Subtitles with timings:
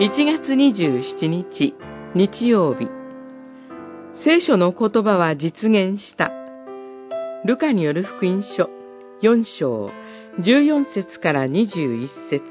[0.00, 1.74] 1月27日
[2.14, 2.88] 日曜日
[4.24, 6.30] 聖書の言葉は実現した
[7.44, 8.70] ルカによる福音書
[9.22, 9.90] 4章
[10.38, 12.44] 14節から21節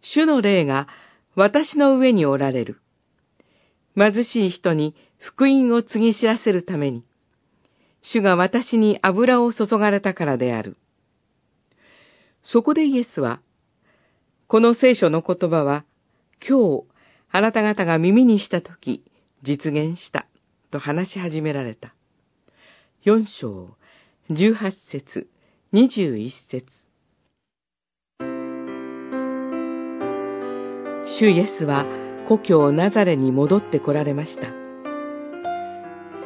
[0.00, 0.86] 主の霊が
[1.34, 2.80] 私の上におられる。
[3.96, 7.02] 貧しい人に福音を告ぎ知らせるために、
[8.00, 10.76] 主が私に油を注がれたからである。
[12.52, 13.40] そこでイエスは、
[14.46, 15.84] この聖書の言葉は、
[16.48, 16.84] 今日、
[17.32, 19.02] あなた方が耳にしたとき、
[19.42, 20.26] 実現した、
[20.70, 21.92] と話し始められた。
[23.02, 23.70] 四章、
[24.30, 25.28] 十八節、
[25.72, 26.66] 二十一節。
[31.18, 31.86] 主イエスは
[32.28, 34.48] 故郷ナザレに戻って来られました。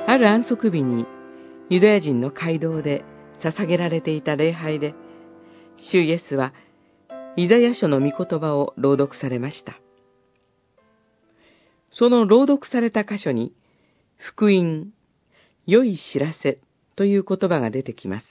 [0.07, 1.07] ある安息日に
[1.71, 3.05] ユダヤ人の街道で
[3.43, 4.95] 捧げられていた礼拝で、
[5.83, 6.53] 主イエスは
[7.37, 9.81] イザヤ書の御言葉を朗読されました。
[11.91, 13.53] その朗読された箇所に、
[14.17, 14.93] 福音、
[15.67, 16.61] 良い知らせ
[16.97, 18.27] という言葉が出てきます。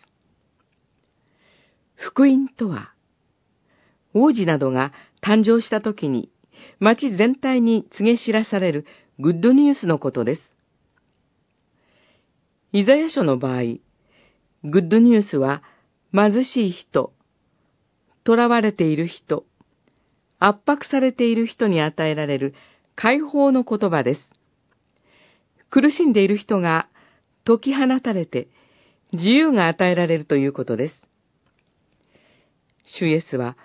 [1.95, 2.93] 福音とは、
[4.13, 6.31] 王子などが誕生した時に
[6.79, 8.85] 町全体に告げ知らされる
[9.19, 10.41] グッドニュースのことです。
[12.71, 13.61] イザヤ書の場合、
[14.63, 15.63] グッドニュースは
[16.13, 17.13] 貧しい人、
[18.29, 19.43] 囚われている人、
[20.37, 22.53] 圧迫されている人に与えられる
[22.95, 24.21] 解放の言葉です。
[25.71, 26.87] 苦しんでいる人が
[27.43, 28.47] 解き放たれて
[29.13, 31.07] 自由が与えられるということです。
[32.85, 33.57] 主イエスは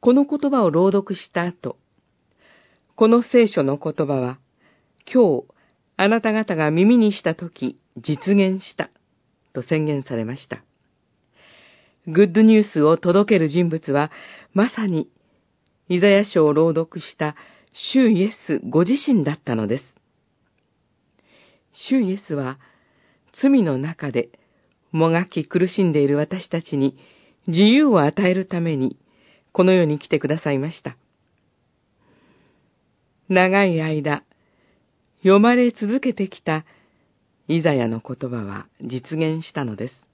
[0.00, 1.76] この言葉を朗読した後、
[2.96, 4.38] この聖書の言葉は、
[5.12, 5.44] 今日、
[5.96, 8.90] あなた方が耳にしたとき、実現した、
[9.52, 10.64] と宣言されました。
[12.10, 14.10] グッドニュースを届ける人物は、
[14.54, 15.10] まさに、
[15.90, 17.36] イザヤ書を朗読した
[17.74, 19.84] 主イエスご自身だったのです。
[21.72, 22.58] 主イエスは、
[23.34, 24.30] 罪の中で、
[24.90, 26.96] もがき苦しんでいる私たちに
[27.46, 28.96] 自由を与えるために、
[29.52, 30.96] この世に来てくださいました。
[33.28, 34.24] 長い間、
[35.18, 36.64] 読まれ続けてきた
[37.48, 40.07] イザヤの言葉は実現したのです。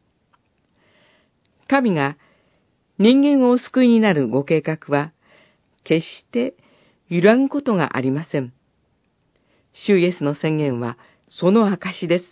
[1.67, 2.17] 神が
[2.99, 5.13] 人間をお救いになるご計画は、
[5.83, 6.55] 決して
[7.09, 8.53] 揺らぐことがありません。
[9.73, 10.97] 主イエスの宣言は
[11.29, 12.25] その証です。